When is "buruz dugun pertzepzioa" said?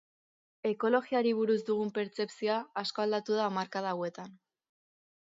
1.39-2.55